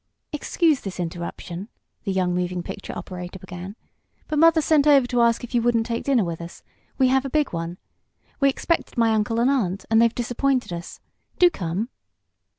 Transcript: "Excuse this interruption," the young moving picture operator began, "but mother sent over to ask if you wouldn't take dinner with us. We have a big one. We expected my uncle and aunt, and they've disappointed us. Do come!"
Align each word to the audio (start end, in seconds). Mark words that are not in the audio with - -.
"Excuse 0.33 0.79
this 0.79 0.99
interruption," 0.99 1.67
the 2.05 2.11
young 2.11 2.33
moving 2.33 2.63
picture 2.63 2.97
operator 2.97 3.37
began, 3.37 3.75
"but 4.27 4.39
mother 4.39 4.59
sent 4.59 4.87
over 4.87 5.05
to 5.05 5.21
ask 5.21 5.43
if 5.43 5.53
you 5.53 5.61
wouldn't 5.61 5.85
take 5.85 6.03
dinner 6.05 6.23
with 6.23 6.41
us. 6.41 6.63
We 6.97 7.09
have 7.09 7.23
a 7.23 7.29
big 7.29 7.53
one. 7.53 7.77
We 8.39 8.49
expected 8.49 8.97
my 8.97 9.13
uncle 9.13 9.39
and 9.39 9.51
aunt, 9.51 9.85
and 9.91 10.01
they've 10.01 10.15
disappointed 10.15 10.73
us. 10.73 11.01
Do 11.37 11.51
come!" 11.51 11.89